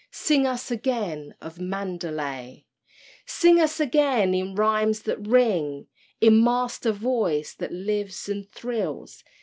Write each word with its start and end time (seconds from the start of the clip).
—Sing 0.29 0.47
us 0.47 0.71
again 0.71 1.35
of 1.41 1.59
Mandalay! 1.59 2.65
Sing 3.27 3.59
us 3.61 3.79
again 3.79 4.33
in 4.33 4.55
rhymes 4.55 5.03
that 5.03 5.27
ring, 5.27 5.85
In 6.19 6.43
Master 6.43 6.91
Voice 6.91 7.53
that 7.53 7.71
lives 7.71 8.27
and 8.27 8.49
thrills. 8.51 9.23